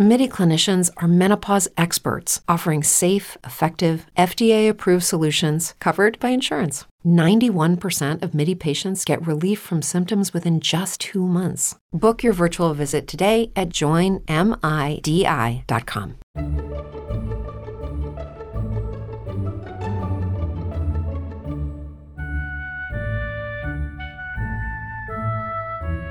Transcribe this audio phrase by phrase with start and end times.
[0.00, 6.84] MIDI clinicians are menopause experts offering safe, effective, FDA approved solutions covered by insurance.
[7.04, 11.74] 91% of MIDI patients get relief from symptoms within just two months.
[11.92, 14.22] Book your virtual visit today at joinmidi.com.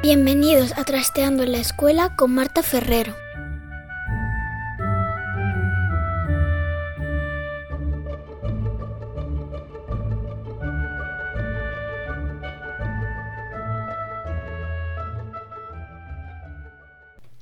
[0.03, 3.15] Bienvenidos a Trasteando la Escuela con Marta Ferrero.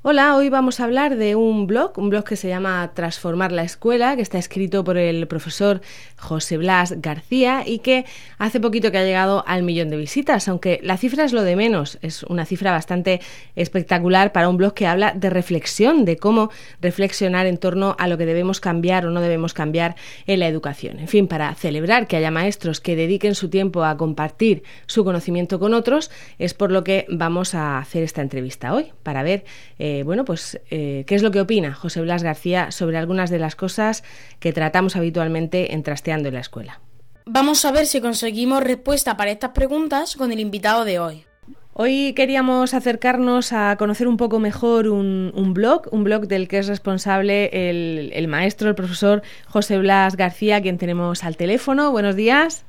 [0.07, 3.63] Hola, hoy vamos a hablar de un blog, un blog que se llama Transformar la
[3.63, 5.81] Escuela, que está escrito por el profesor
[6.15, 8.05] José Blas García y que
[8.37, 11.55] hace poquito que ha llegado al millón de visitas, aunque la cifra es lo de
[11.55, 13.19] menos, es una cifra bastante
[13.55, 18.19] espectacular para un blog que habla de reflexión, de cómo reflexionar en torno a lo
[18.19, 19.95] que debemos cambiar o no debemos cambiar
[20.27, 20.99] en la educación.
[20.99, 25.59] En fin, para celebrar que haya maestros que dediquen su tiempo a compartir su conocimiento
[25.59, 29.45] con otros, es por lo que vamos a hacer esta entrevista hoy, para ver...
[29.79, 33.29] Eh, eh, bueno, pues, eh, ¿qué es lo que opina José Blas García sobre algunas
[33.29, 34.03] de las cosas
[34.39, 36.81] que tratamos habitualmente en Trasteando en la Escuela?
[37.25, 41.25] Vamos a ver si conseguimos respuesta para estas preguntas con el invitado de hoy.
[41.73, 46.67] Hoy queríamos acercarnos a conocer un poco mejor un, blog, un blog del que es
[46.67, 51.91] responsable el, el maestro, el profesor José Blas García, quien tenemos al teléfono.
[51.91, 52.64] Buenos días.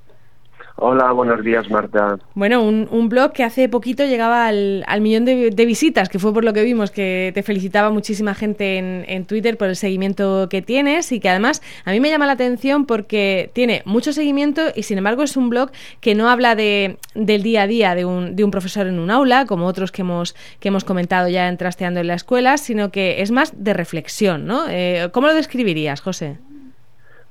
[0.79, 2.19] Hola, buenos días, Marta.
[2.35, 6.53] Bueno, un, blog que hace poquito llegaba al, millón de, visitas, que fue por lo
[6.53, 11.21] que vimos, que te felicitaba muchísima gente en, Twitter por el seguimiento que tienes y
[11.21, 15.23] que además a mí me llama la atención porque tiene mucho seguimiento y sin embargo
[15.23, 18.51] es un blog que no habla de, del día a día de un, de un
[18.51, 22.09] profesor en un aula, como otros que hemos, que hemos comentado ya en Trasteando en
[22.09, 24.65] la Escuela, sino que es más de reflexión, ¿no?
[24.69, 26.37] Eh, ¿Cómo lo describirías, José?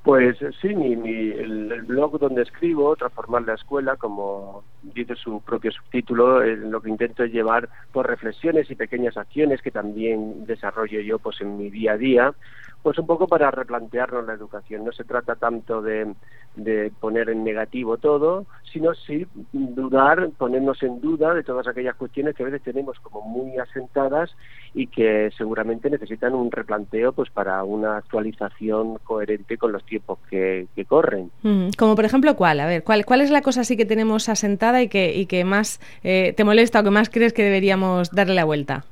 [0.06, 6.44] Pues sí, mi, el, blog donde escribo, Transformar la Escuela, como dice su propio subtítulo,
[6.44, 11.18] eh, lo que intento es llevar por reflexiones y pequeñas acciones que también desarrollo yo
[11.18, 12.36] pues en mi día a día,
[12.86, 14.86] pues un poco para replantearnos la educación.
[14.86, 16.14] No se trata tanto de,
[16.56, 22.36] de poner en negativo todo, sino sí dudar, ponernos en duda de todas aquellas cuestiones
[22.36, 24.36] que a veces tenemos como muy asentadas
[24.76, 30.68] y que seguramente necesitan un replanteo pues para una actualización coherente con los tiempos que,
[30.88, 31.32] corren.
[31.80, 32.60] Como por ejemplo, ¿cuál?
[32.60, 35.44] A ver, ¿cuál, ¿cuál es la cosa así que tenemos asentada y que, y que
[35.44, 38.86] más eh, te molesta o que más crees que deberíamos darle la vuelta?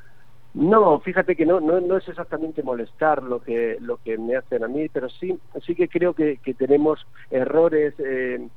[0.54, 4.64] No, fíjate que no, no, no es exactamente molestar lo que, lo que me hacen
[4.64, 7.00] a mí, pero sí, sí que creo que, que tenemos
[7.32, 8.48] errores eh,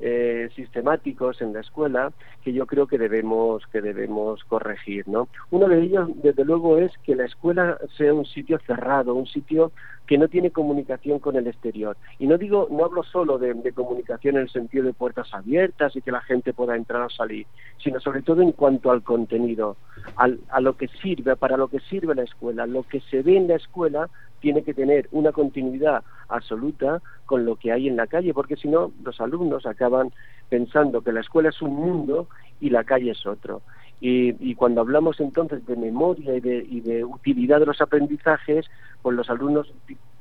[0.00, 2.12] eh, sistemáticos en la escuela
[2.42, 6.92] que yo creo que debemos que debemos corregir no uno de ellos desde luego es
[7.04, 9.72] que la escuela sea un sitio cerrado un sitio
[10.10, 11.96] que no tiene comunicación con el exterior.
[12.18, 16.02] Y no digo no hablo solo de, comunicación en el sentido de puertas abiertas y
[16.02, 17.46] que la gente pueda entrar o salir
[17.78, 19.76] sino sobre todo en cuanto al contenido
[20.16, 22.66] a lo que sirve para lo que sirve la escuela.
[22.66, 27.56] Lo que se ve en la escuela tiene que tener una continuidad absoluta con lo
[27.56, 30.12] que hay en la calle, porque si no, los alumnos acaban
[30.48, 32.28] pensando que la escuela es un mundo
[32.60, 33.62] y la calle es otro.
[34.02, 38.66] Y, cuando hablamos entonces de memoria y de, y de utilidad de los aprendizajes,
[39.02, 39.70] pues los alumnos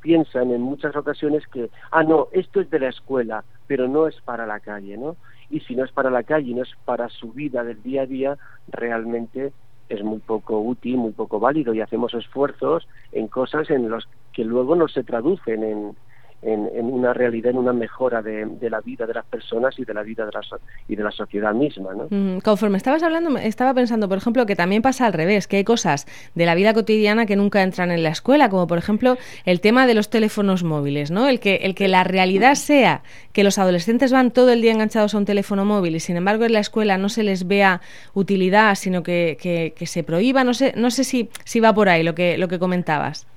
[0.02, 4.20] piensan en muchas ocasiones que, ah, no, esto es de la escuela, pero no es
[4.22, 5.16] para la calle, ¿no?
[5.50, 8.06] Y si no es para la calle no es para su vida del día a
[8.06, 8.38] día,
[8.68, 9.52] realmente
[9.90, 14.44] es muy poco útil, muy poco válido y hacemos esfuerzos en cosas en los que
[14.44, 15.96] luego no se traducen en,
[16.42, 20.04] en, una realidad, en una mejora de, la vida de las personas y de la
[20.04, 20.42] vida de la,
[20.88, 21.94] y de la sociedad misma.
[21.94, 22.08] ¿no?
[22.10, 25.64] Mm, conforme estabas hablando, estaba pensando, por ejemplo, que también pasa al revés, que hay
[25.64, 29.60] cosas de la vida cotidiana que nunca entran en la escuela, como por ejemplo el
[29.60, 31.28] tema de los teléfonos móviles, ¿no?
[31.28, 33.02] El que, el que la realidad sea
[33.34, 36.46] que los adolescentes van todo el día enganchados a un teléfono móvil y sin embargo
[36.46, 37.82] en la escuela no se les vea
[38.14, 42.04] utilidad, sino que, que, se prohíba, no sé, no sé si, si va por ahí
[42.04, 43.28] lo que, lo que comentabas.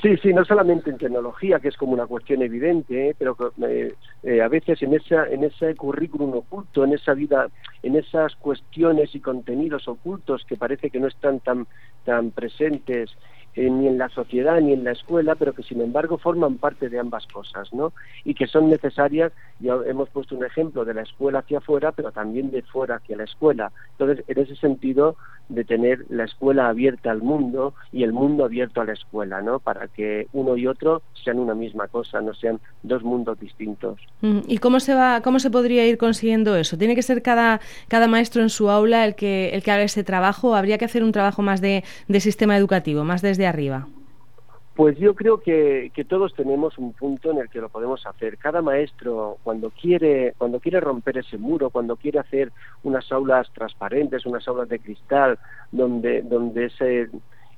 [0.00, 3.16] Sí, sí, no solamente en tecnología, que es como una cuestión evidente, ¿eh?
[3.18, 3.36] pero
[3.68, 3.92] eh,
[4.22, 7.48] eh, a veces en esa en ese currículum oculto, en esa vida,
[7.82, 11.66] en esas cuestiones y contenidos ocultos que parece que no están tan
[12.04, 13.10] tan presentes
[13.54, 16.88] eh, ni en la sociedad ni en la escuela, pero que sin embargo forman parte
[16.88, 17.92] de ambas cosas, ¿no?
[18.24, 22.12] Y que son necesarias, ya hemos puesto un ejemplo de la escuela hacia afuera, pero
[22.12, 23.72] también de fuera hacia la escuela.
[23.98, 25.16] Entonces, en ese sentido,
[25.48, 29.58] de tener la escuela abierta al mundo y el mundo abierto a la escuela, ¿no?
[29.58, 34.00] Para que uno y otro sean una misma cosa, no sean dos mundos distintos.
[34.22, 36.78] Mm, ¿Y cómo se va, cómo se podría ir consiguiendo eso?
[36.78, 40.04] ¿Tiene que ser cada, cada maestro en su aula el que, el que haga ese
[40.04, 40.54] trabajo?
[40.54, 43.86] ¿Habría que hacer un trabajo más de, de sistema educativo, más desde arriba?
[44.74, 48.38] Pues yo creo que, todos tenemos un punto en el que lo podemos hacer.
[48.38, 52.52] Cada maestro, cuando quiere, cuando quiere romper ese muro, cuando quiere hacer
[52.82, 55.38] unas aulas transparentes, unas aulas de cristal,
[55.70, 57.10] donde, donde ese,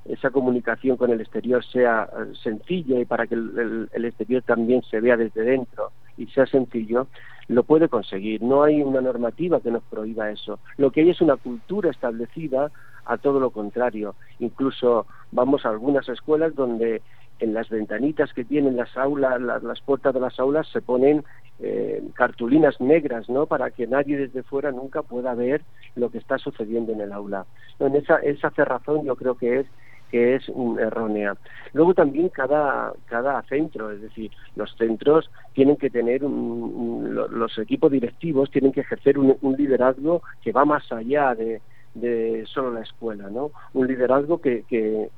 [0.03, 4.83] esa comunicación con el exterior sea eh, sencilla y para que el, el, exterior también
[4.83, 7.07] se vea desde dentro y sea sencillo,
[7.47, 8.41] lo puede conseguir.
[8.41, 10.59] No hay una normativa que nos prohíba eso.
[10.75, 12.71] Lo que hay es una cultura establecida
[13.05, 14.15] a todo lo contrario.
[14.39, 17.01] Incluso vamos a algunas escuelas donde
[17.39, 21.23] en las ventanitas que tienen las aulas, las, puertas de las aulas se ponen
[21.59, 23.45] eh, cartulinas negras, ¿no?
[23.45, 25.61] Para que nadie desde fuera nunca pueda ver
[25.95, 27.45] lo que está sucediendo en el aula.
[27.79, 29.67] en esa, esa cerrazón yo creo que es
[30.11, 30.49] que es
[30.79, 31.35] errónea.
[31.73, 38.51] Luego también cada, cada centro, es decir, los centros tienen que tener, los equipos directivos
[38.51, 41.61] tienen que ejercer un, liderazgo que va más allá de,
[41.95, 43.51] de solo la escuela, ¿no?
[43.73, 45.09] Un liderazgo que, que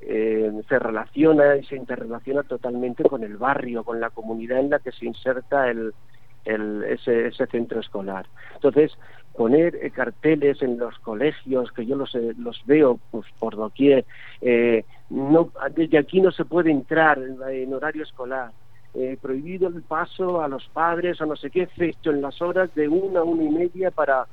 [0.00, 4.78] eh, se relaciona y se interrelaciona totalmente con el barrio, con la comunidad en la
[4.78, 5.94] que se inserta el,
[6.44, 8.26] el, ese, ese centro escolar.
[8.54, 8.92] Entonces,
[9.36, 14.04] poner eh, carteles en los colegios, que yo los, eh, los veo pues, por doquier,
[14.40, 18.52] eh, no, desde aquí no se puede entrar en, horario escolar,
[19.20, 22.86] prohibido el paso a los padres o no sé qué, excepto en las horas de
[22.86, 24.26] una, una y media para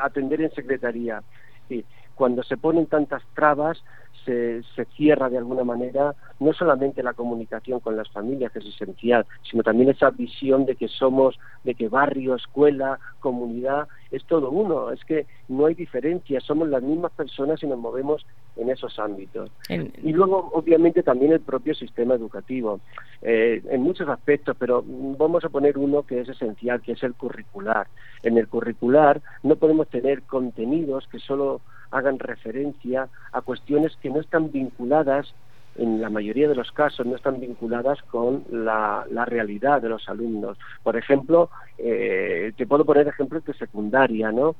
[0.00, 1.22] atender en secretaría.
[1.68, 3.82] Sí, cuando se ponen tantas trabas,
[4.24, 8.66] se, se, cierra de alguna manera no solamente la comunicación con las familias, que es
[8.66, 14.50] esencial, sino también esa visión de que somos, de que barrio, escuela, comunidad, es todo
[14.50, 18.26] uno, es que no hay diferencia, somos las mismas personas y nos movemos
[18.56, 19.50] en esos ámbitos.
[19.68, 22.80] Y luego, obviamente, también el propio sistema educativo,
[23.22, 27.14] eh, en muchos aspectos, pero vamos a poner uno que es esencial, que es el
[27.14, 27.86] curricular.
[28.22, 34.20] En el curricular no podemos tener contenidos que solo hagan referencia a cuestiones que no
[34.20, 35.32] están vinculadas
[35.76, 40.08] en la mayoría de los casos no están vinculadas con la, la realidad de los
[40.08, 40.58] alumnos.
[40.82, 44.54] Por ejemplo, eh, te puedo poner ejemplos de secundaria, ¿no?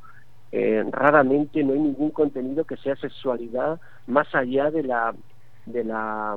[0.50, 5.14] Eh, raramente no hay ningún contenido que sea sexualidad más allá de la
[5.64, 6.36] de la,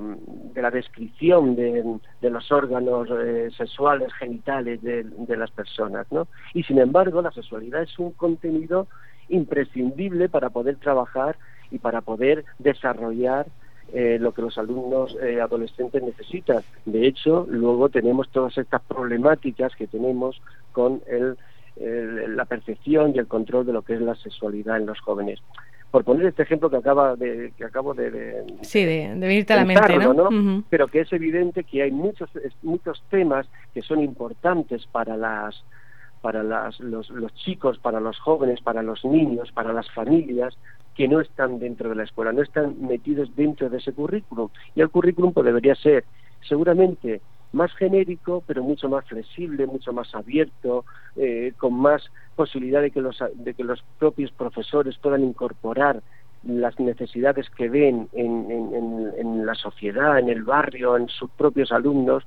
[0.54, 1.84] de la descripción de,
[2.22, 6.28] de los órganos eh, sexuales, genitales de, de las personas, ¿no?
[6.54, 8.88] Y sin embargo, la sexualidad es un contenido
[9.30, 11.38] imprescindible para poder trabajar
[11.72, 13.48] y para poder desarrollar
[13.94, 16.64] eh, lo que los alumnos eh, adolescentes necesitan.
[16.86, 20.42] De hecho, luego tenemos todas estas problemáticas que tenemos
[20.72, 21.38] con el,
[21.78, 25.40] el, la percepción y el control de lo que es la sexualidad en los jóvenes.
[25.92, 29.54] Por poner este ejemplo que acaba de que acabo de, de sí de, de venirte
[29.54, 30.14] a la mente, ¿no?
[30.14, 30.24] ¿no?
[30.24, 30.64] Uh -huh.
[30.70, 32.30] Pero que es evidente que hay muchos
[32.64, 35.64] muchos temas que son importantes para las
[36.26, 40.58] para las, los, chicos, para los jóvenes, para los niños, para las familias,
[40.96, 44.50] que no están dentro de la escuela, no están metidos dentro de ese currículum.
[44.74, 46.04] Y el currículum pues, debería ser
[46.42, 50.84] seguramente más genérico, pero mucho más flexible, mucho más abierto,
[51.16, 52.02] eh, con más
[52.36, 56.02] posibilidad de que, los, de que los propios profesores puedan incorporar
[56.42, 61.72] las necesidades que ven en, en, en, la sociedad, en el barrio, en sus propios
[61.72, 62.24] alumnos,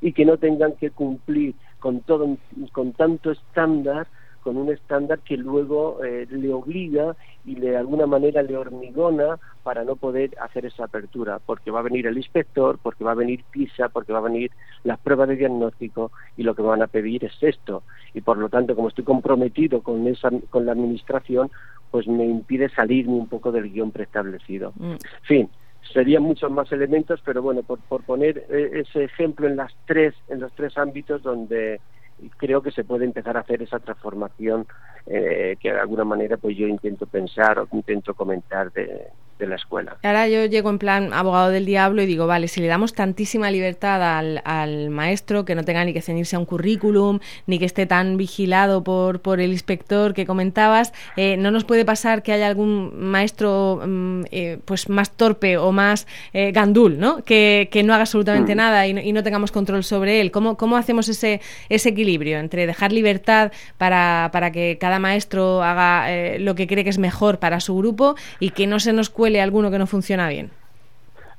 [0.00, 2.38] y que no tengan que cumplir con todo
[2.72, 4.06] con tanto estándar
[4.42, 9.84] con un estándar que luego eh, le obliga y de alguna manera le hormigona para
[9.84, 13.44] no poder hacer esa apertura, porque va a venir el inspector, porque va a venir
[13.52, 14.50] PISA, porque va a venir
[14.82, 17.84] las pruebas de diagnóstico y lo que me van a pedir es esto.
[18.14, 21.48] Y por lo tanto, como estoy comprometido con, esa, con la administración,
[21.92, 24.72] pues me impide salirme un poco del guion preestablecido.
[24.76, 24.94] Mm.
[25.22, 25.48] Fin,
[25.92, 30.14] serían muchos más elementos, pero bueno, por, por poner eh, ese ejemplo en las tres,
[30.28, 31.80] en los tres ámbitos donde
[32.36, 34.66] creo que se puede empezar a hacer esa transformación
[35.06, 39.08] eh, que de alguna manera pues yo intento pensar o intento comentar de,
[39.42, 39.96] de la escuela.
[40.02, 43.50] Ahora yo llego en plan abogado del diablo y digo, vale, si le damos tantísima
[43.50, 47.64] libertad al, al maestro, que no tenga ni que ceñirse a un currículum, ni que
[47.64, 52.32] esté tan vigilado por, por el inspector que comentabas, eh, ¿no nos puede pasar que
[52.32, 57.24] haya algún maestro mm, eh, pues más torpe o más eh, gandul, ¿no?
[57.24, 58.58] Que, que no haga absolutamente mm.
[58.58, 60.30] nada y no, y no, tengamos control sobre él?
[60.30, 66.06] ¿Cómo, cómo hacemos ese, ese equilibrio entre dejar libertad para, para que cada maestro haga
[66.38, 69.31] lo que cree que es mejor para su grupo y que no se nos cuele
[69.40, 70.50] alguno que no funciona bien?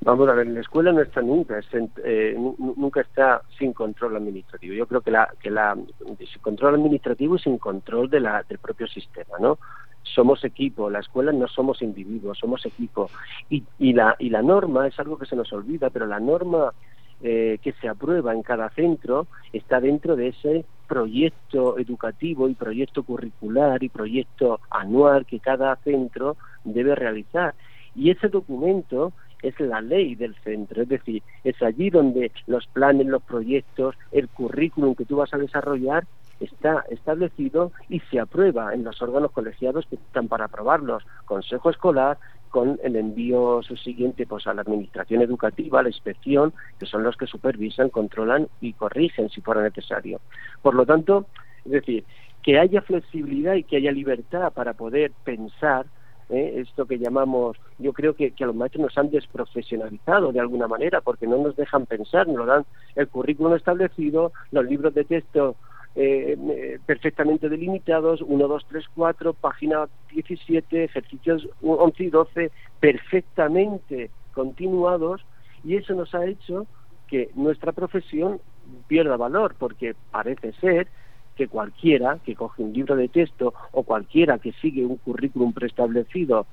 [0.01, 1.61] Vamos a ver, la escuela no está nunca,
[2.03, 4.73] eh, nunca está sin control administrativo.
[4.73, 5.77] Yo creo que la, que la
[6.17, 9.59] sin control administrativo y sin control de la, del propio sistema, ¿no?
[10.01, 13.09] Somos equipo, la escuela no somos individuos, somos equipo.
[13.49, 16.73] Y, y, la, y la norma es algo que se nos olvida, pero la norma
[17.21, 23.03] eh, que se aprueba en cada centro está dentro de ese proyecto educativo y proyecto
[23.03, 26.35] curricular y proyecto anual que cada centro
[26.65, 27.53] debe realizar.
[27.95, 33.07] Y ese documento es la ley del centro, es decir, es allí donde los planes,
[33.07, 36.05] los proyectos, el currículum que tú vas a desarrollar
[36.39, 42.17] está establecido y se aprueba en los órganos colegiados que están para aprobarlos, consejo escolar,
[42.49, 47.17] con el envío subsiguiente pues a la administración educativa, a la inspección, que son los
[47.17, 50.21] que supervisan, controlan y corrigen si fuera necesario.
[50.61, 51.25] Por lo tanto,
[51.65, 52.05] es decir,
[52.43, 55.87] que haya flexibilidad y que haya libertad para poder pensar
[56.29, 56.55] ¿eh?
[56.57, 61.01] esto que llamamos, yo creo que, a los maestros nos han desprofesionalizado de alguna manera
[61.01, 62.65] porque no nos dejan pensar, nos dan
[62.95, 65.55] el currículum establecido, los libros de texto
[65.95, 74.09] eh, eh perfectamente delimitados, 1, 2, 3, 4, página 17, ejercicios 11 y 12, perfectamente
[74.33, 75.23] continuados,
[75.63, 76.65] y eso nos ha hecho
[77.07, 78.41] que nuestra profesión
[78.87, 80.87] pierda valor, porque parece ser
[81.35, 86.45] que cualquiera que coge un libro de texto o cualquiera que sigue un currículum preestablecido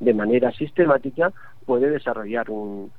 [0.00, 1.32] de manera sistemática
[1.64, 2.90] puede desarrollar un,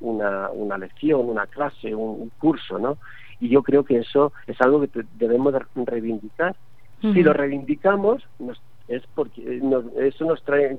[0.00, 2.98] una, una lección, una clase, un, curso, ¿no?
[3.40, 6.56] Y yo creo que eso es algo que debemos reivindicar.
[7.00, 8.26] Si lo reivindicamos,
[8.88, 9.60] es porque
[10.00, 10.78] eso nos trae en,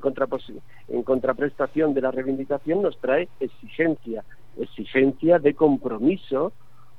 [0.90, 4.26] en contraprestación de la reivindicación, nos trae exigencia,
[4.60, 6.52] exigencia de compromiso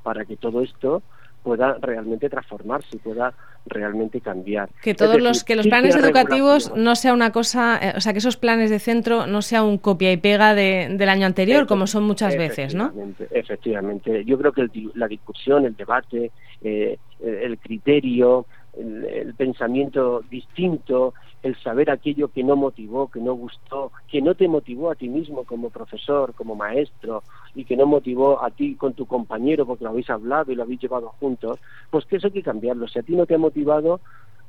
[0.03, 1.03] para que todo esto
[1.43, 3.33] pueda realmente transformarse, pueda
[3.67, 4.71] realmente cambiar.
[4.83, 8.19] Que todos los que los planes educativos no sea una cosa, eh, o sea, que
[8.19, 12.05] esos planes de centro no sea un copia y pega del año anterior, como son
[12.05, 12.93] muchas veces, ¿no?
[13.31, 14.25] Efectivamente.
[14.25, 16.31] Yo creo que la discusión, el debate,
[16.63, 18.47] eh, el criterio,
[18.79, 24.49] el, pensamiento distinto, el saber aquello que no motivó, que no gustó, que no te
[24.49, 27.23] motivó a ti mismo como profesor, como maestro,
[27.55, 30.65] y que no motivó a ti con tu compañero porque lo habéis hablado y lo
[30.65, 31.59] habéis llevado juntos,
[31.91, 32.89] pues que eso hay que cambiarlo.
[32.89, 34.01] Si a ti no te ha motivado,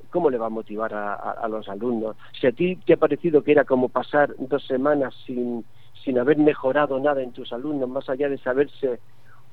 [0.10, 2.18] ¿cómo le va a motivar a, los alumnos?
[2.40, 5.66] Si a ti te ha parecido que era como pasar dos semanas sin,
[6.04, 9.00] sin haber mejorado nada en tus alumnos, más allá de saberse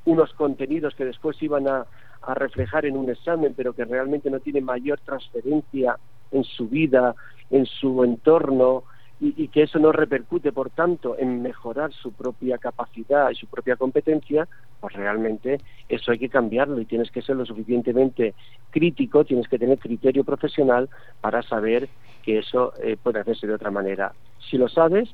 [0.05, 1.87] unos contenidos que después iban a,
[2.23, 5.99] a reflejar en un examen, pero que realmente no tiene mayor transferencia
[6.31, 7.15] en su vida,
[7.51, 8.85] en su entorno,
[9.21, 13.75] y, que eso no repercute, por tanto, en mejorar su propia capacidad y su propia
[13.75, 14.47] competencia,
[14.81, 15.59] pues realmente
[15.89, 18.35] eso hay que cambiarlo y tienes que ser lo suficientemente
[18.71, 20.89] crítico, tienes que tener criterio profesional
[21.21, 21.89] para saber
[22.23, 24.13] que eso eh, puede hacerse de otra manera.
[24.49, 25.11] Si lo sabes,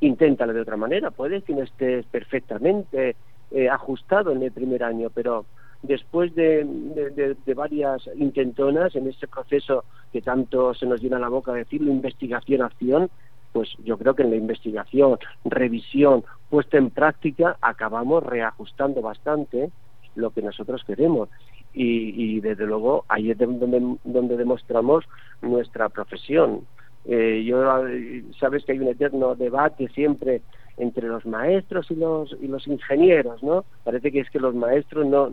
[0.00, 1.10] inténtalo de otra manera.
[1.10, 3.14] Puede que no estés perfectamente
[3.52, 5.46] eh, ajustado en el primer año, pero
[5.82, 6.66] después de,
[7.54, 13.10] varias intentonas en ese proceso que tanto se nos llena la boca de decirlo, investigación-acción,
[13.52, 19.72] pues yo creo que en la investigación, revisión, puesta en práctica, acabamos reajustando bastante
[20.14, 21.28] lo que nosotros queremos.
[21.72, 25.04] Y, desde luego ahí es donde, donde demostramos
[25.42, 26.60] nuestra profesión.
[27.06, 27.60] Eh, yo
[28.38, 30.42] sabes que hay un eterno debate siempre
[30.76, 33.64] entre los maestros y los y los ingenieros, ¿no?
[33.82, 35.32] Parece que es que los maestros no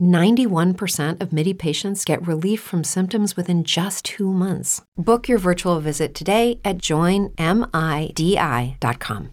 [0.00, 4.82] 91% of MIDI patients get relief from symptoms within just two months.
[4.96, 7.30] Book your virtual visit today at joinmidi.com.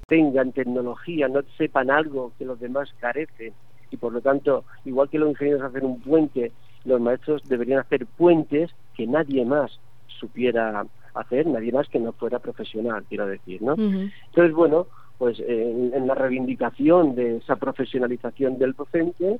[0.10, 3.54] Tengan tecnología, no sepan algo que los demás carecen
[3.92, 6.52] y por lo tanto, igual que los ingenieros hacen un puente,
[6.86, 9.80] los maestros deberían hacer puentes que nadie más
[10.20, 13.74] supiera hacer, nadie más que no fuera profesional, quiero decir, ¿no?
[13.74, 19.40] Entonces, bueno, pues eh, en, en la reivindicación de esa profesionalización del docente,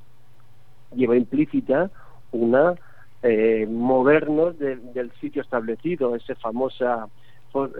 [0.94, 1.90] lleva implícita
[2.32, 2.74] una
[3.22, 7.08] eh, movernos del sitio establecido, esa famosa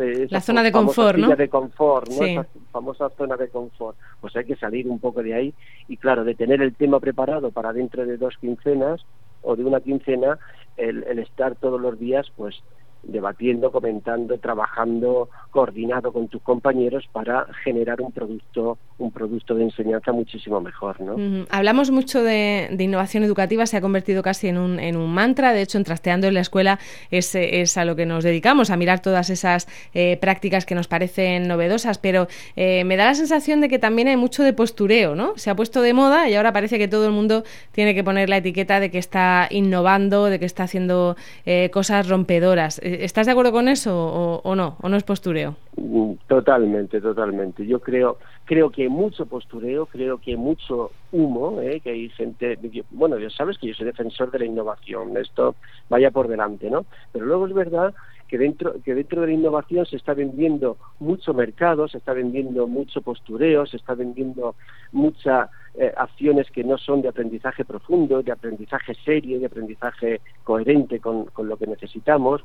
[0.00, 1.37] eh, la zona de confort, ¿no?
[1.37, 2.25] de confort, ¿no?
[2.25, 3.97] Esa famosa zona de confort.
[4.21, 5.55] Pues hay que salir un poco de ahí
[5.88, 9.05] y claro, de tener el tema preparado para dentro de dos quincenas
[9.43, 10.38] o de una quincena,
[10.77, 12.62] el, el estar todos los días, pues
[13.03, 20.12] debatiendo, comentando, trabajando, coordinado con tus compañeros para generar un producto un producto de enseñanza
[20.12, 21.00] muchísimo mejor.
[21.00, 21.47] ¿no?
[21.50, 25.62] Hablamos mucho de, innovación educativa, se ha convertido casi en un, en un mantra, de
[25.62, 26.78] hecho en Trasteando en la Escuela
[27.11, 30.88] es, es a lo que nos dedicamos, a mirar todas esas eh, prácticas que nos
[30.88, 32.26] parecen novedosas, pero
[32.57, 35.37] eh, me da la sensación de que también hay mucho de postureo, ¿no?
[35.37, 38.28] Se ha puesto de moda y ahora parece que todo el mundo tiene que poner
[38.28, 42.81] la etiqueta de que está innovando, de que está haciendo eh, cosas rompedoras.
[42.83, 44.76] ¿Estás de acuerdo con eso o, o no?
[44.81, 45.57] ¿O no es postureo?
[45.76, 47.67] Mm, totalmente, totalmente.
[47.67, 51.81] Yo creo, creo que hay mucho postureo, creo que hay mucho humo, ¿eh?
[51.81, 52.59] que hay gente,
[52.90, 55.55] bueno, ya sabes que yo soy defensor de la innovación, esto
[55.90, 56.87] vaya por delante, ¿no?
[57.12, 57.95] Pero luego es verdad
[58.26, 62.67] que dentro, que dentro de la innovación se está vendiendo mucho mercado, se está vendiendo
[62.67, 64.55] mucho postureo, se está vendiendo
[64.93, 71.00] muchas eh, acciones que no son de aprendizaje profundo, de aprendizaje serio, de aprendizaje coherente
[71.00, 72.43] con, con lo que necesitamos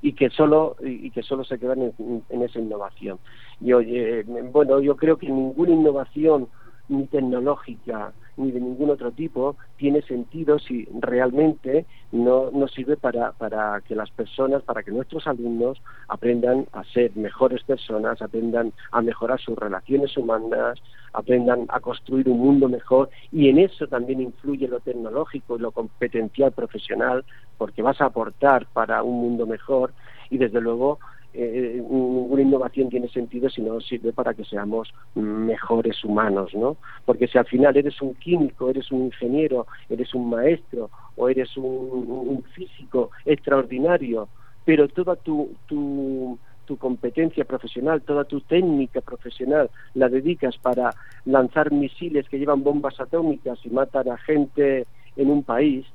[0.00, 3.18] y que solo y que solo se quedan en, esa innovación.
[3.60, 6.48] Yo, eh, bueno, yo creo que ninguna innovación
[6.88, 13.32] ni tecnológica ni de ningún otro tipo tiene sentido si realmente no, no sirve para,
[13.32, 19.02] para que las personas, para que nuestros alumnos aprendan a ser mejores personas, aprendan a
[19.02, 20.80] mejorar sus relaciones humanas,
[21.12, 25.72] aprendan a construir un mundo mejor y en eso también influye lo tecnológico y lo
[25.72, 27.24] competencial profesional
[27.56, 29.92] porque vas a aportar para un mundo mejor
[30.30, 31.00] y desde luego
[31.34, 36.76] eh, ninguna innovación tiene sentido si no sirve para que seamos mejores humanos, ¿no?
[37.04, 41.56] Porque si al final eres un químico, eres un ingeniero, eres un maestro o eres
[41.56, 44.28] un, físico extraordinario,
[44.64, 50.90] pero toda tu, tu, tu competencia profesional, toda tu técnica profesional la dedicas para
[51.24, 55.86] lanzar misiles que llevan bombas atómicas y matan a gente en un país,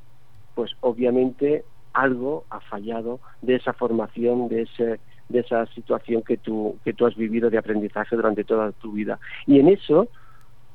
[0.55, 1.63] pues obviamente
[1.93, 4.99] algo ha fallado de esa formación, de ese
[5.33, 9.19] de esa situación que tú, que tú has vivido de aprendizaje durante toda tu vida.
[9.45, 10.07] Y en eso,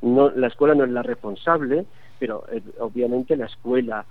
[0.02, 1.86] no, la escuela no es la responsable,
[2.18, 4.04] pero eh, obviamente la escuela,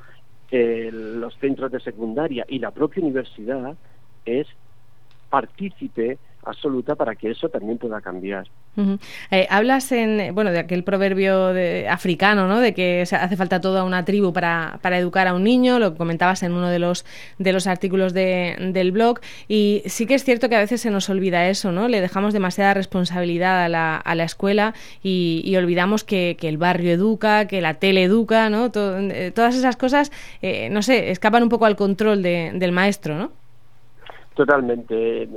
[0.49, 3.75] los centros de secundaria y la propia universidad
[4.25, 4.47] es
[5.29, 6.17] partícipe
[6.49, 8.47] absoluta para que eso también pueda cambiar.
[9.31, 12.59] Eh, hablas en, bueno, de aquel proverbio de, africano, ¿no?
[12.59, 16.43] De que hace falta toda una tribu para, para, educar a un niño, lo comentabas
[16.43, 17.05] en uno de los,
[17.39, 20.91] de los artículos de, del blog, y sí que es cierto que a veces se
[20.91, 21.87] nos olvida eso, ¿no?
[21.87, 26.91] Le dejamos demasiada responsabilidad a la, a la escuela y, olvidamos que, que, el barrio
[26.91, 28.71] educa, que la tele educa, ¿no?
[28.75, 30.11] Eh, todas esas cosas,
[30.43, 33.31] eh, no sé, escapan un poco al control del maestro, ¿no?
[34.37, 35.27] Totalmente.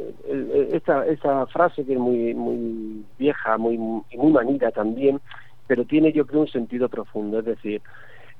[0.76, 5.22] Esta, esta frase que es muy, muy vieja, muy, muy manida también,
[5.66, 7.38] pero tiene yo creo un sentido profundo.
[7.38, 7.80] Es decir,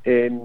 [0.04, 0.38] em,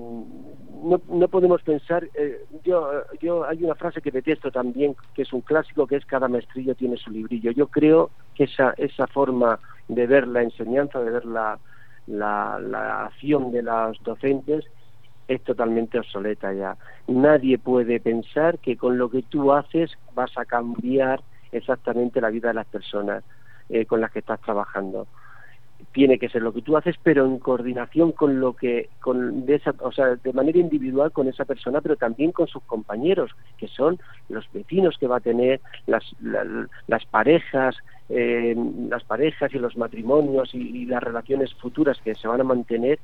[0.86, 5.34] no, no podemos pensar, eh, yo, yo hay una frase que detesto también, que es
[5.34, 7.52] un clásico, que es cada maestrillo tiene su librillo.
[7.52, 11.60] Yo creo que esa, esa forma de ver la enseñanza, de ver la,
[12.08, 14.64] la, la acción de los docentes,
[15.28, 16.78] es totalmente obsoleta ya.
[17.08, 22.50] Nadie puede pensar que con lo que tú haces vas a cambiar exactamente la vida
[22.50, 23.24] de las personas
[23.70, 25.08] eh, con las que estás trabajando.
[25.92, 29.56] Tiene que ser lo que tú haces, pero en coordinación con lo que, con de
[29.56, 33.68] esa, o sea, de manera individual con esa persona, pero también con sus compañeros, que
[33.68, 37.76] son los vecinos que va a tener, las, las parejas,
[38.10, 38.56] eh,
[38.90, 43.00] las parejas y los matrimonios y las relaciones futuras que se van a mantener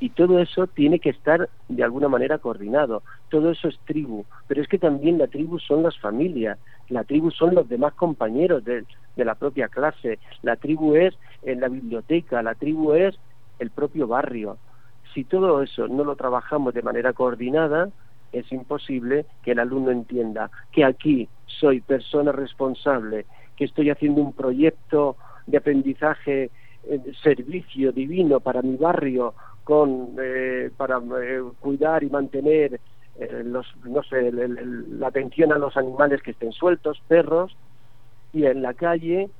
[0.00, 3.02] y todo eso tiene que estar de alguna manera coordinado.
[3.28, 7.30] Todo eso es tribu, pero es que también la tribu son las familias, la tribu
[7.30, 8.84] son los demás compañeros de,
[9.16, 13.16] la propia clase, la tribu es en la biblioteca, la tribu es
[13.58, 14.58] el propio barrio.
[15.14, 17.90] Si todo eso no lo trabajamos de manera coordinada,
[18.32, 23.26] es imposible que el alumno entienda que aquí soy persona responsable,
[23.56, 26.50] que estoy haciendo un proyecto de aprendizaje,
[26.88, 32.80] eh, servicio divino para mi barrio con eh, para eh, cuidar y mantener
[33.16, 37.56] eh, los no sé la atención a los animales que estén sueltos perros
[38.32, 39.30] y en la calle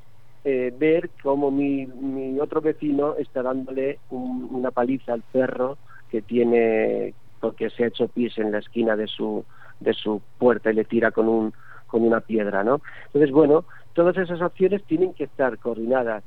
[0.47, 5.79] ver cómo mi, mi otro vecino está dándole una paliza al perro
[6.11, 9.47] que tiene porque se ha hecho pis en la esquina de su
[9.81, 11.55] de su puerta y le tira con un
[11.87, 16.25] con una piedra no entonces bueno todas esas acciones tienen que estar coordinadas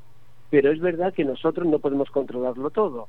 [0.50, 3.08] pero es verdad que nosotros no podemos controlarlo todo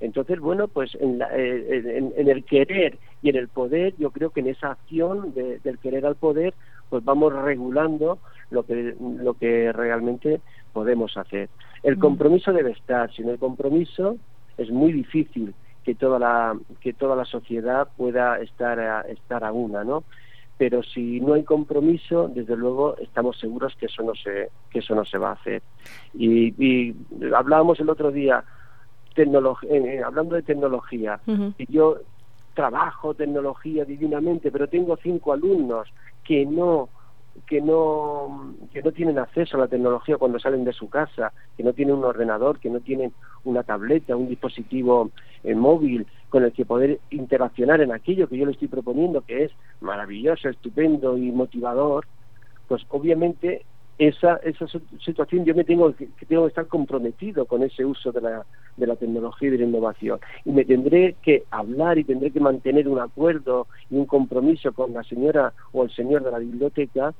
[0.00, 4.48] entonces, bueno, pues en, eh, el querer y en el poder, yo creo que en
[4.48, 6.54] esa acción del querer al poder,
[6.88, 8.18] pues vamos regulando
[8.50, 10.40] lo que, lo que realmente
[10.72, 11.48] podemos hacer.
[11.82, 12.00] El mm.
[12.00, 14.16] compromiso debe estar, sin el compromiso
[14.56, 19.52] es muy difícil que toda la, que toda la sociedad pueda estar a, estar a
[19.52, 20.04] una, ¿no?
[20.58, 24.94] pero si no hay compromiso, desde luego estamos seguros que eso no se, que eso
[24.96, 25.62] no se va a hacer.
[26.14, 26.96] Y, y
[27.32, 28.44] hablábamos el otro día,
[29.16, 31.20] eh, hablando de tecnología,
[31.58, 31.98] y yo
[32.54, 35.88] trabajo tecnología divinamente, pero tengo cinco alumnos
[36.24, 36.88] que no
[37.46, 41.62] que no que no tienen acceso a la tecnología cuando salen de su casa, que
[41.62, 43.12] no tienen un ordenador, que no tienen
[43.44, 45.10] una tableta, un dispositivo
[45.44, 49.44] eh, móvil con el que poder interaccionar en aquello que yo le estoy proponiendo, que
[49.44, 52.06] es maravilloso, estupendo y motivador,
[52.66, 53.64] pues obviamente
[53.98, 54.66] esa, esa
[55.04, 58.86] situación yo me tengo que, tengo que estar comprometido con ese uso de la, de
[58.86, 62.88] la tecnología y de la innovación y me tendré que hablar y tendré que mantener
[62.88, 67.12] un acuerdo y un compromiso con la señora o el señor de la biblioteca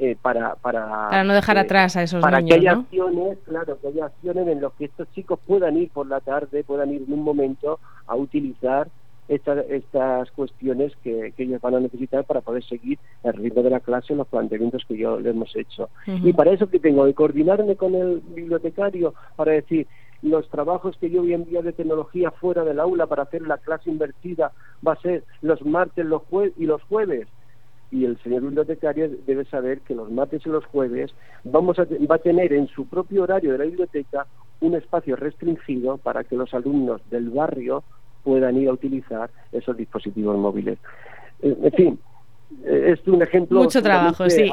[0.00, 2.80] eh, para, para, para no dejar eh, atrás a esos para niños, que haya ¿no?
[2.80, 6.64] acciones claro que haya acciones en los que estos chicos puedan ir por la tarde
[6.64, 8.88] puedan ir en un momento a utilizar
[9.28, 13.70] estas, estas cuestiones que, que, ellos van a necesitar para poder seguir el ritmo de
[13.70, 15.90] la clase los planteamientos que yo le hemos hecho.
[16.06, 16.28] Uh -huh.
[16.28, 19.86] Y para eso que tengo que coordinarme con el bibliotecario para decir
[20.22, 23.58] los trabajos que yo voy a enviar de tecnología fuera del aula para hacer la
[23.58, 24.52] clase invertida
[24.86, 27.28] va a ser los martes los jue y los jueves
[27.90, 31.14] y el señor bibliotecario debe saber que los martes y los jueves
[31.44, 34.26] vamos a va a tener en su propio horario de la biblioteca
[34.60, 37.84] un espacio restringido para que los alumnos del barrio
[38.22, 40.78] puedan ir a utilizar esos dispositivos móviles.
[41.42, 41.98] Eh, en fin,
[42.64, 44.50] eh, es un ejemplo mucho trabajo, sí,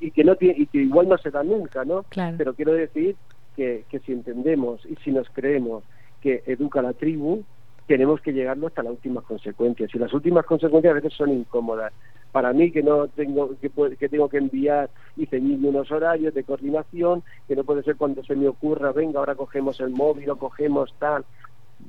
[0.00, 2.04] y, y, que no tiene, y que igual no se da nunca, ¿no?
[2.04, 2.36] Claro.
[2.38, 3.16] Pero quiero decir
[3.56, 5.84] que, que si entendemos y si nos creemos
[6.20, 7.42] que educa la tribu,
[7.86, 11.92] tenemos que llegarlo hasta las últimas consecuencias y las últimas consecuencias a veces son incómodas
[12.30, 16.44] para mí que no tengo que, que tengo que enviar y ceñirme unos horarios de
[16.44, 20.36] coordinación que no puede ser cuando se me ocurra venga ahora cogemos el móvil o
[20.36, 21.24] cogemos tal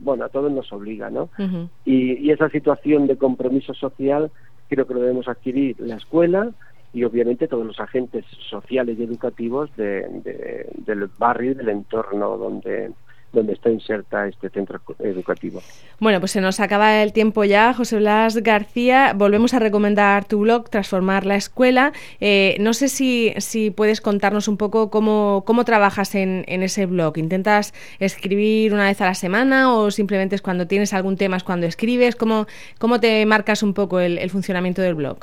[0.01, 1.69] bueno a todos nos obliga no uh -huh.
[1.85, 4.31] y, y esa situación de compromiso social
[4.69, 6.51] creo que lo debemos adquirir la escuela
[6.93, 12.37] y obviamente todos los agentes sociales y educativos de, de, del barrio y del entorno
[12.37, 12.91] donde
[13.33, 15.61] donde está inserta este centro educativo.
[15.99, 19.13] Bueno, pues se nos acaba el tiempo ya, José Blas García.
[19.15, 21.93] Volvemos a recomendar tu blog, Transformar la Escuela.
[22.19, 26.85] Eh, no sé si, si puedes contarnos un poco cómo, cómo trabajas en, en, ese
[26.85, 27.17] blog.
[27.17, 31.43] ¿Intentas escribir una vez a la semana o simplemente es cuando tienes algún tema es
[31.43, 32.15] cuando escribes?
[32.15, 32.47] ¿Cómo,
[32.79, 35.19] cómo te marcas un poco el, el funcionamiento del blog?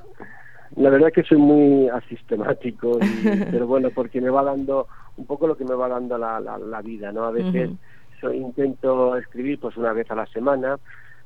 [0.77, 5.47] La verdad que soy muy asistemático, y, pero bueno, porque me va dando un poco
[5.47, 7.25] lo que me va dando la, la, la vida, ¿no?
[7.25, 7.71] A veces...
[7.71, 7.79] Uh -huh
[8.23, 10.79] intento escribir pues una vez a la semana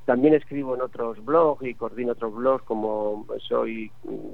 [0.04, 3.90] también escribo en otros blogs y coordino otros blogs como soy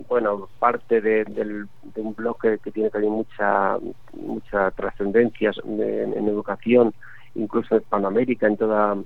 [0.09, 3.77] bueno parte de, de, de un blog que, que, tiene también mucha
[4.15, 6.95] mucha trascendencia en, en, educación
[7.35, 8.97] incluso en Hispanoamérica en toda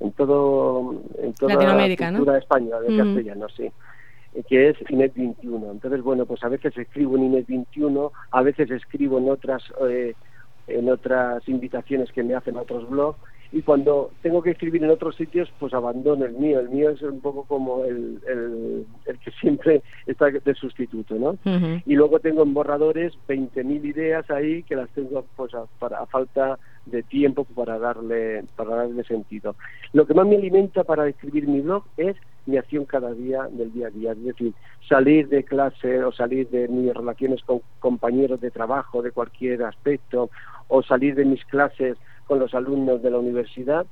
[0.00, 2.38] en todo en toda Latinoamérica, la cultura ¿no?
[2.38, 2.98] española de Mm.
[2.98, 3.70] castellano sí
[4.48, 8.70] que es Inet 21 entonces bueno pues a veces escribo en Inet 21 a veces
[8.70, 10.14] escribo en otras eh,
[10.66, 13.18] en otras invitaciones que me hacen a otros blogs
[13.52, 17.00] y cuando tengo que escribir en otros sitios pues abandono el mío el mío es
[17.02, 21.30] un poco como el, el, el que siempre está de sustituto ¿no?
[21.30, 21.82] Uh -huh.
[21.86, 26.06] y luego tengo en borradores 20.000 ideas ahí que las tengo pues a, para, a
[26.06, 29.54] falta de tiempo para darle para darle sentido
[29.92, 33.72] lo que más me alimenta para escribir mi blog es mi acción cada día del
[33.72, 34.12] día a día.
[34.12, 34.52] Es decir
[34.88, 40.30] salir de clase o salir de mis relaciones con compañeros de trabajo de cualquier aspecto
[40.68, 43.86] o salir de mis clases con los alumnos de la universidad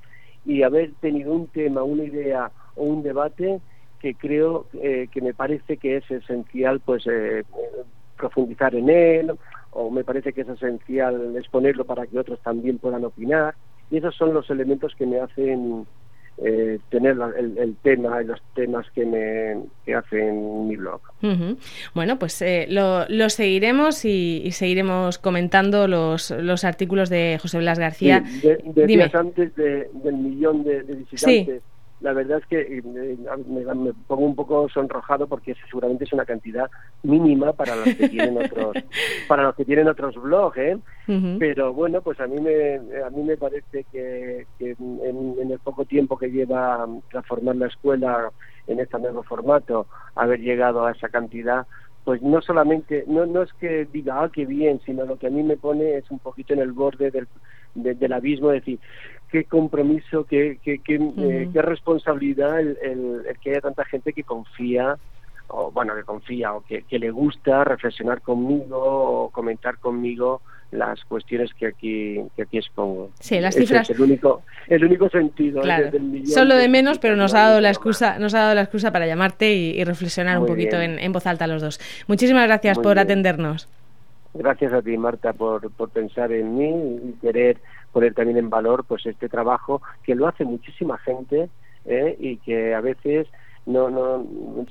[0.44, 3.60] y haber tenido un tema, una idea o un debate
[4.00, 7.44] que creo eh, que me parece que es esencial pues eh,
[8.16, 9.32] profundizar en él
[9.70, 13.54] o me parece que es esencial exponerlo para que otros también puedan opinar.
[13.90, 15.86] Y esos son los elementos que me hacen
[16.38, 21.00] eh, tener la, el, el, tema y los temas que me que hacen mi blog.
[21.22, 21.56] Uh -huh.
[21.94, 27.58] Bueno, pues eh, lo, lo, seguiremos y, y, seguiremos comentando los, los artículos de José
[27.58, 28.24] Blas García.
[28.26, 31.46] Sí, de, de días antes de, del millón de, de visitantes.
[31.46, 31.71] Sí
[32.02, 36.24] la verdad es que eh, me, me, pongo un poco sonrojado porque seguramente es una
[36.24, 36.70] cantidad
[37.02, 38.76] mínima para los que tienen otros
[39.28, 40.76] para los que tienen otros blogs ¿eh?
[41.08, 41.38] uh -huh.
[41.38, 45.58] pero bueno pues a mí me a mí me parece que, que en, en, el
[45.60, 48.30] poco tiempo que lleva transformar la escuela
[48.66, 51.66] en este nuevo formato haber llegado a esa cantidad
[52.04, 55.30] pues no solamente, no, no es que diga, ah, qué bien, sino lo que a
[55.30, 57.28] mí me pone es un poquito en el borde del,
[57.74, 58.80] de, del abismo, es decir,
[59.32, 61.30] qué compromiso, qué, qué, qué, uh -huh.
[61.32, 64.98] eh, qué responsabilidad el, el, el, que haya tanta gente que confía,
[65.48, 71.02] o bueno, que confía, o que, que le gusta reflexionar conmigo, o comentar conmigo las
[71.04, 73.10] cuestiones que aquí que aquí expongo.
[73.20, 73.88] Sí, las cifras.
[73.88, 75.60] Es el único el único sentido.
[75.60, 75.64] ¿eh?
[75.64, 75.90] Claro.
[76.24, 79.06] Solo de menos, pero nos ha dado la excusa nos ha dado la excusa para
[79.06, 81.78] llamarte y, reflexionar un poquito en, voz alta los dos.
[82.06, 83.68] Muchísimas gracias por atendernos.
[84.34, 87.58] Gracias a ti, Marta, por, por pensar en mí y querer
[87.92, 91.50] poner también en valor pues este trabajo que lo hace muchísima gente
[91.84, 92.16] ¿eh?
[92.18, 93.28] y que a veces
[93.66, 94.26] no, no,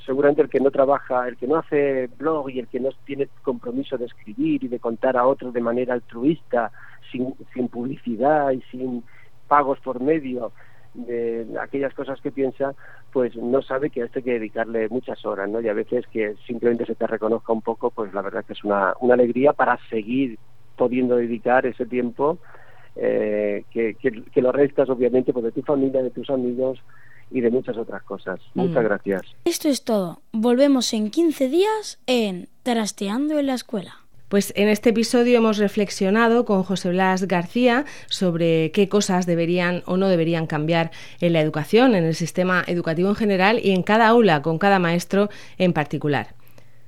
[0.05, 3.29] seguramente el que no trabaja, el que no hace blog y el que no tiene
[3.43, 6.71] compromiso de escribir y de contar a otros de manera altruista,
[7.11, 9.03] sin, sin publicidad y sin
[9.47, 10.51] pagos por medio
[10.93, 12.75] de aquellas cosas que piensa,
[13.13, 15.61] pues no sabe que a esto hay que dedicarle muchas horas, ¿no?
[15.61, 18.63] Y a veces que simplemente se te reconozca un poco, pues la verdad que es
[18.63, 20.37] una, una alegría para seguir
[20.75, 22.39] pudiendo dedicar ese tiempo
[22.95, 26.79] eh, que, que, lo restas obviamente pues de tu familia, de tus amigos
[27.29, 28.39] y de muchas otras cosas.
[28.53, 28.85] Muchas mm.
[28.85, 29.21] gracias.
[29.45, 30.21] Esto es todo.
[30.33, 34.01] Volvemos en 15 días en Trasteando en la Escuela.
[34.31, 39.97] Pues en este episodio hemos reflexionado con José Blas García sobre qué cosas deberían o
[39.97, 44.07] no deberían cambiar en la educación, en el sistema educativo en general y en cada
[44.07, 46.33] aula, con cada maestro en particular.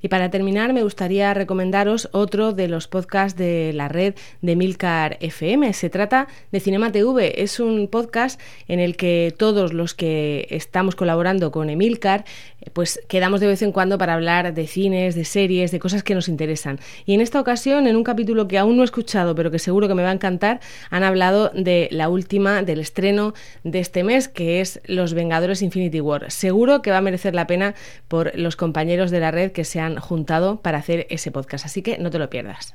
[0.04, 5.16] Y para terminar, me gustaría recomendaros otro de los podcasts de la red de Milcar
[5.20, 5.72] FM.
[5.72, 7.42] Se trata de Cinema TV.
[7.42, 12.26] Es un podcast en el que todos los que estamos colaborando con Emilcar,
[12.72, 16.14] pues quedamos de vez en cuando para hablar de cines, de series, de cosas que
[16.14, 16.78] nos interesan.
[17.06, 19.88] Y en esta ocasión, en un capítulo que aún no he escuchado, pero que seguro
[19.88, 24.28] que me va a encantar, han hablado de la última, del estreno de este mes,
[24.28, 26.30] que es Los Vengadores Infinity War.
[26.30, 27.74] Seguro que va a merecer la pena
[28.08, 31.82] por los compañeros de la red que se han juntado para hacer ese podcast, así
[31.82, 32.74] que no te lo pierdas.